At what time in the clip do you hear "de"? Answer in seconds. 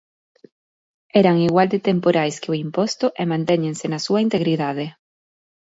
1.73-1.79